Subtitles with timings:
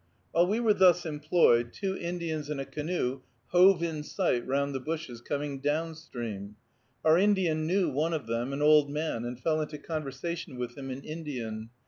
[0.31, 4.79] While we were thus employed, two Indians in a canoe hove in sight round the
[4.79, 6.55] bushes, coming down stream.
[7.05, 10.89] Our Indian knew one of them, an old man, and fell into conversation with him
[10.89, 11.69] in Indian.